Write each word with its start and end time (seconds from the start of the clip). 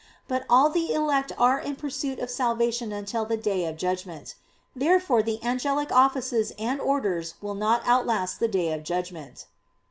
But 0.27 0.45
all 0.49 0.71
the 0.71 0.91
elect 0.93 1.31
are 1.37 1.59
in 1.59 1.75
pursuit 1.75 2.17
of 2.17 2.31
salvation 2.31 2.91
until 2.91 3.23
the 3.23 3.37
Day 3.37 3.65
of 3.67 3.77
Judgment. 3.77 4.33
Therefore 4.75 5.21
the 5.21 5.37
angelic 5.43 5.91
offices 5.91 6.53
and 6.57 6.81
orders 6.81 7.35
will 7.39 7.53
not 7.53 7.85
outlast 7.87 8.39
the 8.39 8.47
Day 8.47 8.73
of 8.73 8.81
Judgment. 8.83 9.45